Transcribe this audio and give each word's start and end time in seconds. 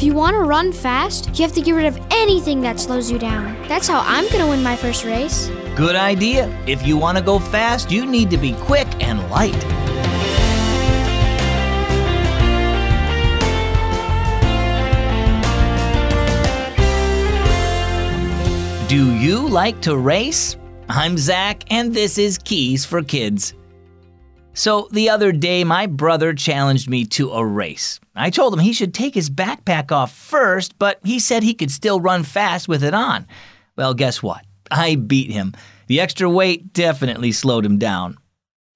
If 0.00 0.06
you 0.06 0.14
want 0.14 0.32
to 0.32 0.40
run 0.44 0.72
fast, 0.72 1.28
you 1.38 1.42
have 1.42 1.52
to 1.52 1.60
get 1.60 1.72
rid 1.72 1.84
of 1.84 1.98
anything 2.10 2.62
that 2.62 2.80
slows 2.80 3.10
you 3.10 3.18
down. 3.18 3.54
That's 3.68 3.86
how 3.86 4.00
I'm 4.00 4.24
going 4.28 4.38
to 4.38 4.46
win 4.46 4.62
my 4.62 4.74
first 4.74 5.04
race. 5.04 5.48
Good 5.76 5.94
idea. 5.94 6.48
If 6.66 6.86
you 6.86 6.96
want 6.96 7.18
to 7.18 7.22
go 7.22 7.38
fast, 7.38 7.90
you 7.90 8.06
need 8.06 8.30
to 8.30 8.38
be 8.38 8.54
quick 8.54 8.88
and 9.04 9.20
light. 9.28 9.52
Do 18.88 19.14
you 19.18 19.46
like 19.46 19.82
to 19.82 19.98
race? 19.98 20.56
I'm 20.88 21.18
Zach, 21.18 21.70
and 21.70 21.92
this 21.92 22.16
is 22.16 22.38
Keys 22.38 22.86
for 22.86 23.02
Kids. 23.02 23.52
So, 24.60 24.88
the 24.92 25.08
other 25.08 25.32
day, 25.32 25.64
my 25.64 25.86
brother 25.86 26.34
challenged 26.34 26.86
me 26.86 27.06
to 27.06 27.30
a 27.30 27.42
race. 27.42 27.98
I 28.14 28.28
told 28.28 28.52
him 28.52 28.60
he 28.60 28.74
should 28.74 28.92
take 28.92 29.14
his 29.14 29.30
backpack 29.30 29.90
off 29.90 30.14
first, 30.14 30.78
but 30.78 31.00
he 31.02 31.18
said 31.18 31.42
he 31.42 31.54
could 31.54 31.70
still 31.70 31.98
run 31.98 32.24
fast 32.24 32.68
with 32.68 32.84
it 32.84 32.92
on. 32.92 33.26
Well, 33.74 33.94
guess 33.94 34.22
what? 34.22 34.44
I 34.70 34.96
beat 34.96 35.30
him. 35.30 35.54
The 35.86 35.98
extra 35.98 36.28
weight 36.28 36.74
definitely 36.74 37.32
slowed 37.32 37.64
him 37.64 37.78
down. 37.78 38.18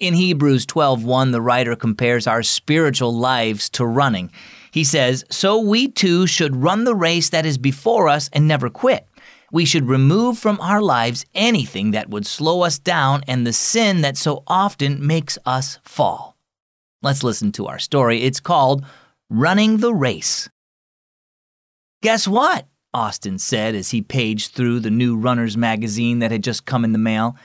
In 0.00 0.14
Hebrews 0.14 0.64
12:1, 0.64 1.32
the 1.32 1.42
writer 1.42 1.76
compares 1.76 2.26
our 2.26 2.42
spiritual 2.42 3.14
lives 3.14 3.68
to 3.76 3.84
running. 3.84 4.30
He 4.70 4.84
says, 4.84 5.22
"So 5.30 5.60
we 5.60 5.88
too 5.88 6.26
should 6.26 6.62
run 6.62 6.84
the 6.84 6.94
race 6.94 7.28
that 7.28 7.44
is 7.44 7.58
before 7.58 8.08
us 8.08 8.30
and 8.32 8.48
never 8.48 8.70
quit." 8.70 9.06
We 9.54 9.64
should 9.64 9.86
remove 9.86 10.36
from 10.36 10.60
our 10.60 10.82
lives 10.82 11.24
anything 11.32 11.92
that 11.92 12.10
would 12.10 12.26
slow 12.26 12.62
us 12.62 12.76
down 12.76 13.22
and 13.28 13.46
the 13.46 13.52
sin 13.52 14.00
that 14.00 14.16
so 14.16 14.42
often 14.48 15.06
makes 15.06 15.38
us 15.46 15.78
fall. 15.84 16.36
Let's 17.02 17.22
listen 17.22 17.52
to 17.52 17.68
our 17.68 17.78
story. 17.78 18.22
It's 18.22 18.40
called 18.40 18.84
Running 19.30 19.76
the 19.76 19.94
Race. 19.94 20.50
Guess 22.02 22.26
what? 22.26 22.66
Austin 22.92 23.38
said 23.38 23.76
as 23.76 23.92
he 23.92 24.02
paged 24.02 24.54
through 24.54 24.80
the 24.80 24.90
new 24.90 25.16
Runner's 25.16 25.56
magazine 25.56 26.18
that 26.18 26.32
had 26.32 26.42
just 26.42 26.66
come 26.66 26.84
in 26.84 26.90
the 26.90 26.98
mail. 26.98 27.36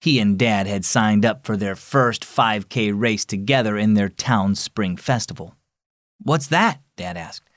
He 0.00 0.18
and 0.18 0.38
Dad 0.38 0.66
had 0.66 0.86
signed 0.86 1.26
up 1.26 1.44
for 1.44 1.58
their 1.58 1.76
first 1.76 2.22
5K 2.22 2.98
race 2.98 3.26
together 3.26 3.76
in 3.76 3.92
their 3.92 4.08
town's 4.08 4.60
spring 4.60 4.96
festival. 4.96 5.54
What's 6.22 6.46
that? 6.46 6.80
Dad 6.96 7.18
asked. 7.18 7.49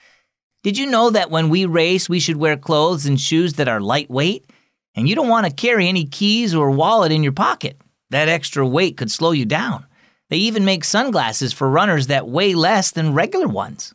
Did 0.64 0.78
you 0.78 0.86
know 0.86 1.10
that 1.10 1.30
when 1.30 1.50
we 1.50 1.66
race, 1.66 2.08
we 2.08 2.22
should 2.22 2.38
wear 2.38 2.56
clothes 2.56 3.06
and 3.06 3.20
shoes 3.20 3.54
that 3.56 3.68
are 3.68 3.82
lightweight? 3.82 4.50
And 4.96 5.10
you 5.10 5.16
don't 5.16 5.28
want 5.28 5.46
to 5.46 5.52
carry 5.52 5.90
any 5.90 6.06
keys 6.06 6.56
or 6.56 6.72
wallet 6.72 7.12
in 7.12 7.22
your 7.22 7.34
pocket. 7.34 7.82
That 8.12 8.30
extra 8.30 8.66
weight 8.66 8.96
could 8.96 9.12
slow 9.12 9.32
you 9.32 9.46
down. 9.46 9.86
They 10.30 10.38
even 10.38 10.64
make 10.64 10.86
sunglasses 10.86 11.52
for 11.52 11.70
runners 11.70 12.08
that 12.08 12.30
weigh 12.30 12.56
less 12.56 12.92
than 12.92 13.14
regular 13.14 13.48
ones. 13.48 13.94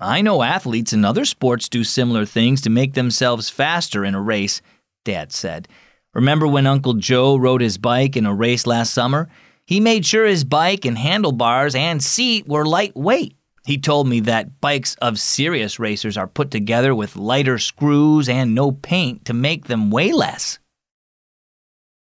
I 0.00 0.22
know 0.22 0.42
athletes 0.42 0.92
in 0.92 1.04
other 1.04 1.24
sports 1.24 1.68
do 1.68 1.84
similar 1.84 2.24
things 2.24 2.60
to 2.62 2.70
make 2.70 2.94
themselves 2.94 3.50
faster 3.50 4.04
in 4.04 4.14
a 4.14 4.22
race, 4.22 4.62
Dad 5.04 5.32
said. 5.32 5.68
Remember 6.14 6.46
when 6.46 6.66
Uncle 6.66 6.94
Joe 6.94 7.36
rode 7.36 7.60
his 7.60 7.76
bike 7.76 8.16
in 8.16 8.24
a 8.24 8.34
race 8.34 8.66
last 8.66 8.94
summer? 8.94 9.28
He 9.66 9.80
made 9.80 10.06
sure 10.06 10.24
his 10.24 10.44
bike 10.44 10.86
and 10.86 10.96
handlebars 10.96 11.74
and 11.74 12.02
seat 12.02 12.48
were 12.48 12.64
lightweight. 12.64 13.34
He 13.68 13.76
told 13.76 14.08
me 14.08 14.20
that 14.20 14.62
bikes 14.62 14.94
of 14.94 15.20
serious 15.20 15.78
racers 15.78 16.16
are 16.16 16.26
put 16.26 16.50
together 16.50 16.94
with 16.94 17.16
lighter 17.16 17.58
screws 17.58 18.26
and 18.26 18.54
no 18.54 18.72
paint 18.72 19.26
to 19.26 19.34
make 19.34 19.66
them 19.66 19.90
weigh 19.90 20.10
less. 20.10 20.58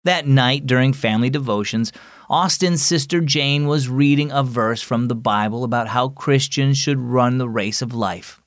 That 0.03 0.25
night 0.25 0.65
during 0.65 0.91
family 0.91 1.29
devotions, 1.29 1.93
Austin's 2.27 2.83
sister 2.83 3.21
Jane 3.21 3.67
was 3.67 3.87
reading 3.87 4.31
a 4.31 4.41
verse 4.41 4.81
from 4.81 5.07
the 5.07 5.13
Bible 5.13 5.63
about 5.63 5.89
how 5.89 6.09
Christians 6.09 6.79
should 6.79 6.97
run 6.97 7.37
the 7.37 7.47
race 7.47 7.83
of 7.83 7.93
life. 7.93 8.41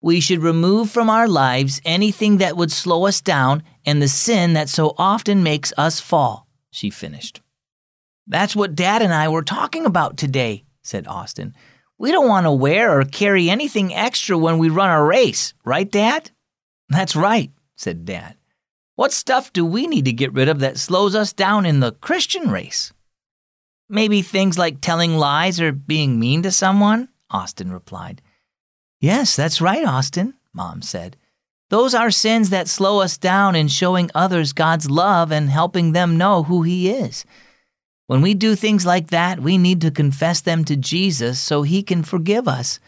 We 0.00 0.20
should 0.20 0.38
remove 0.38 0.88
from 0.88 1.10
our 1.10 1.26
lives 1.26 1.80
anything 1.84 2.36
that 2.36 2.56
would 2.56 2.70
slow 2.70 3.06
us 3.06 3.20
down 3.20 3.64
and 3.84 4.00
the 4.00 4.06
sin 4.06 4.52
that 4.52 4.68
so 4.68 4.94
often 4.98 5.42
makes 5.42 5.72
us 5.76 5.98
fall, 5.98 6.46
she 6.70 6.90
finished. 6.90 7.40
That's 8.28 8.54
what 8.54 8.76
Dad 8.76 9.02
and 9.02 9.12
I 9.12 9.28
were 9.28 9.42
talking 9.42 9.84
about 9.84 10.16
today, 10.16 10.62
said 10.80 11.08
Austin. 11.08 11.56
We 12.02 12.10
don't 12.10 12.26
want 12.26 12.46
to 12.46 12.50
wear 12.50 12.98
or 12.98 13.04
carry 13.04 13.48
anything 13.48 13.94
extra 13.94 14.36
when 14.36 14.58
we 14.58 14.68
run 14.68 14.90
a 14.90 15.00
race, 15.00 15.54
right, 15.64 15.88
Dad? 15.88 16.32
That's 16.88 17.14
right, 17.14 17.52
said 17.76 18.04
Dad. 18.04 18.34
What 18.96 19.12
stuff 19.12 19.52
do 19.52 19.64
we 19.64 19.86
need 19.86 20.06
to 20.06 20.12
get 20.12 20.32
rid 20.32 20.48
of 20.48 20.58
that 20.58 20.78
slows 20.78 21.14
us 21.14 21.32
down 21.32 21.64
in 21.64 21.78
the 21.78 21.92
Christian 21.92 22.50
race? 22.50 22.92
Maybe 23.88 24.20
things 24.20 24.58
like 24.58 24.80
telling 24.80 25.16
lies 25.16 25.60
or 25.60 25.70
being 25.70 26.18
mean 26.18 26.42
to 26.42 26.50
someone? 26.50 27.08
Austin 27.30 27.70
replied. 27.70 28.20
Yes, 28.98 29.36
that's 29.36 29.60
right, 29.60 29.86
Austin, 29.86 30.34
Mom 30.52 30.82
said. 30.82 31.16
Those 31.70 31.94
are 31.94 32.10
sins 32.10 32.50
that 32.50 32.66
slow 32.66 33.00
us 33.00 33.16
down 33.16 33.54
in 33.54 33.68
showing 33.68 34.10
others 34.12 34.52
God's 34.52 34.90
love 34.90 35.30
and 35.30 35.48
helping 35.48 35.92
them 35.92 36.18
know 36.18 36.42
who 36.42 36.62
He 36.62 36.90
is. 36.90 37.24
When 38.06 38.20
we 38.20 38.34
do 38.34 38.54
things 38.54 38.84
like 38.84 39.08
that, 39.08 39.40
we 39.40 39.58
need 39.58 39.80
to 39.82 39.90
confess 39.90 40.40
them 40.40 40.64
to 40.64 40.76
Jesus 40.76 41.40
so 41.40 41.62
He 41.62 41.82
can 41.82 42.02
forgive 42.02 42.46
us. 42.46 42.78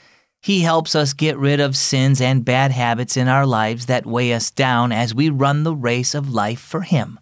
He 0.42 0.60
helps 0.60 0.94
us 0.94 1.14
get 1.14 1.38
rid 1.38 1.60
of 1.60 1.76
sins 1.76 2.20
and 2.20 2.44
bad 2.44 2.70
habits 2.70 3.16
in 3.16 3.28
our 3.28 3.46
lives 3.46 3.86
that 3.86 4.04
weigh 4.04 4.32
us 4.32 4.50
down 4.50 4.92
as 4.92 5.14
we 5.14 5.30
run 5.30 5.62
the 5.62 5.74
race 5.74 6.14
of 6.14 6.32
life 6.32 6.60
for 6.60 6.82
Him. 6.82 7.18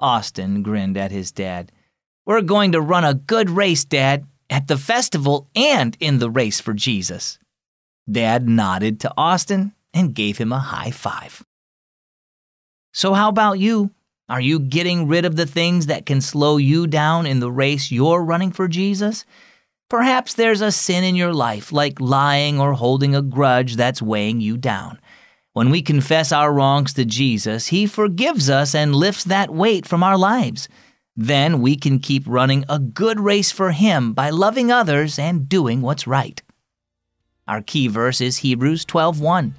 Austin 0.00 0.62
grinned 0.62 0.96
at 0.96 1.10
his 1.10 1.32
dad. 1.32 1.72
We're 2.24 2.42
going 2.42 2.72
to 2.72 2.80
run 2.80 3.04
a 3.04 3.14
good 3.14 3.50
race, 3.50 3.84
Dad, 3.84 4.26
at 4.50 4.68
the 4.68 4.76
festival 4.76 5.48
and 5.54 5.96
in 6.00 6.18
the 6.18 6.30
race 6.30 6.60
for 6.60 6.74
Jesus. 6.74 7.38
Dad 8.10 8.48
nodded 8.48 9.00
to 9.00 9.12
Austin 9.16 9.72
and 9.94 10.14
gave 10.14 10.38
him 10.38 10.52
a 10.52 10.58
high 10.58 10.90
five. 10.90 11.44
So, 12.92 13.14
how 13.14 13.28
about 13.28 13.58
you? 13.58 13.90
Are 14.28 14.40
you 14.40 14.58
getting 14.58 15.06
rid 15.06 15.24
of 15.24 15.36
the 15.36 15.46
things 15.46 15.86
that 15.86 16.04
can 16.04 16.20
slow 16.20 16.56
you 16.56 16.88
down 16.88 17.26
in 17.26 17.38
the 17.38 17.52
race 17.52 17.92
you're 17.92 18.24
running 18.24 18.50
for 18.50 18.66
Jesus? 18.66 19.24
Perhaps 19.88 20.34
there's 20.34 20.60
a 20.60 20.72
sin 20.72 21.04
in 21.04 21.14
your 21.14 21.32
life, 21.32 21.70
like 21.70 22.00
lying 22.00 22.58
or 22.58 22.72
holding 22.72 23.14
a 23.14 23.22
grudge 23.22 23.76
that's 23.76 24.02
weighing 24.02 24.40
you 24.40 24.56
down. 24.56 24.98
When 25.52 25.70
we 25.70 25.80
confess 25.80 26.32
our 26.32 26.52
wrongs 26.52 26.92
to 26.94 27.04
Jesus, 27.04 27.68
He 27.68 27.86
forgives 27.86 28.50
us 28.50 28.74
and 28.74 28.96
lifts 28.96 29.22
that 29.22 29.54
weight 29.54 29.86
from 29.86 30.02
our 30.02 30.18
lives. 30.18 30.68
Then 31.14 31.60
we 31.60 31.76
can 31.76 32.00
keep 32.00 32.24
running 32.26 32.64
a 32.68 32.80
good 32.80 33.20
race 33.20 33.52
for 33.52 33.70
Him 33.70 34.12
by 34.12 34.30
loving 34.30 34.72
others 34.72 35.20
and 35.20 35.48
doing 35.48 35.82
what's 35.82 36.08
right. 36.08 36.42
Our 37.46 37.62
key 37.62 37.86
verse 37.86 38.20
is 38.20 38.38
Hebrews 38.38 38.84
12:1. 38.86 39.54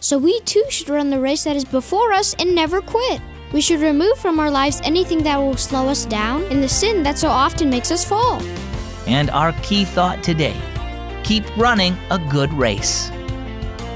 So 0.00 0.16
we 0.16 0.40
too 0.40 0.64
should 0.70 0.88
run 0.88 1.10
the 1.10 1.20
race 1.20 1.44
that 1.44 1.54
is 1.54 1.66
before 1.66 2.14
us 2.14 2.34
and 2.38 2.54
never 2.54 2.80
quit. 2.80 3.20
We 3.56 3.62
should 3.62 3.80
remove 3.80 4.18
from 4.18 4.38
our 4.38 4.50
lives 4.50 4.82
anything 4.84 5.22
that 5.22 5.38
will 5.38 5.56
slow 5.56 5.88
us 5.88 6.04
down 6.04 6.42
and 6.50 6.62
the 6.62 6.68
sin 6.68 7.02
that 7.04 7.16
so 7.16 7.28
often 7.28 7.70
makes 7.70 7.90
us 7.90 8.04
fall. 8.04 8.42
And 9.06 9.30
our 9.30 9.54
key 9.62 9.86
thought 9.86 10.22
today 10.22 10.60
keep 11.24 11.42
running 11.56 11.96
a 12.10 12.18
good 12.18 12.52
race. 12.52 13.10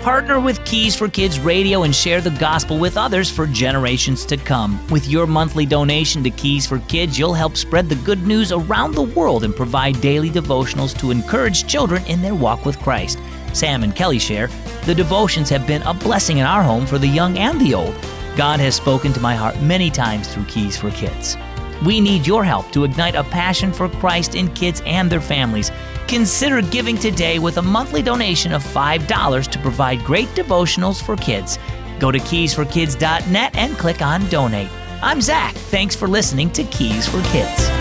Partner 0.00 0.40
with 0.40 0.64
Keys 0.64 0.96
for 0.96 1.10
Kids 1.10 1.38
Radio 1.38 1.82
and 1.82 1.94
share 1.94 2.22
the 2.22 2.30
gospel 2.30 2.78
with 2.78 2.96
others 2.96 3.30
for 3.30 3.46
generations 3.46 4.24
to 4.24 4.38
come. 4.38 4.80
With 4.88 5.06
your 5.08 5.26
monthly 5.26 5.66
donation 5.66 6.24
to 6.24 6.30
Keys 6.30 6.66
for 6.66 6.78
Kids, 6.88 7.18
you'll 7.18 7.34
help 7.34 7.54
spread 7.58 7.90
the 7.90 7.96
good 7.96 8.26
news 8.26 8.52
around 8.52 8.94
the 8.94 9.02
world 9.02 9.44
and 9.44 9.54
provide 9.54 10.00
daily 10.00 10.30
devotionals 10.30 10.98
to 11.00 11.10
encourage 11.10 11.66
children 11.66 12.02
in 12.06 12.22
their 12.22 12.34
walk 12.34 12.64
with 12.64 12.78
Christ. 12.78 13.18
Sam 13.52 13.82
and 13.82 13.94
Kelly 13.94 14.20
share, 14.20 14.48
the 14.86 14.94
devotions 14.94 15.50
have 15.50 15.66
been 15.66 15.82
a 15.82 15.92
blessing 15.92 16.38
in 16.38 16.46
our 16.46 16.62
home 16.62 16.86
for 16.86 16.96
the 16.96 17.06
young 17.06 17.36
and 17.36 17.60
the 17.60 17.74
old. 17.74 17.94
God 18.36 18.60
has 18.60 18.74
spoken 18.74 19.12
to 19.12 19.20
my 19.20 19.34
heart 19.34 19.60
many 19.60 19.90
times 19.90 20.32
through 20.32 20.44
Keys 20.44 20.76
for 20.76 20.90
Kids. 20.90 21.36
We 21.84 22.00
need 22.00 22.26
your 22.26 22.44
help 22.44 22.70
to 22.72 22.84
ignite 22.84 23.14
a 23.14 23.24
passion 23.24 23.72
for 23.72 23.88
Christ 23.88 24.34
in 24.34 24.52
kids 24.54 24.82
and 24.84 25.10
their 25.10 25.20
families. 25.20 25.70
Consider 26.08 26.60
giving 26.60 26.96
today 26.96 27.38
with 27.38 27.56
a 27.56 27.62
monthly 27.62 28.02
donation 28.02 28.52
of 28.52 28.62
$5 28.62 29.48
to 29.48 29.58
provide 29.60 30.04
great 30.04 30.28
devotionals 30.28 31.02
for 31.02 31.16
kids. 31.16 31.58
Go 31.98 32.10
to 32.10 32.18
keysforkids.net 32.18 33.56
and 33.56 33.78
click 33.78 34.02
on 34.02 34.28
donate. 34.28 34.70
I'm 35.02 35.20
Zach. 35.20 35.54
Thanks 35.54 35.96
for 35.96 36.08
listening 36.08 36.50
to 36.50 36.64
Keys 36.64 37.08
for 37.08 37.22
Kids. 37.30 37.79